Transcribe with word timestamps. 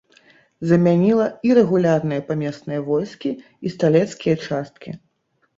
Замяніла 0.69 1.27
ірэгулярныя 1.49 2.21
памесныя 2.29 2.81
войскі 2.89 3.31
і 3.67 3.75
стралецкія 3.75 4.35
часткі. 4.49 4.89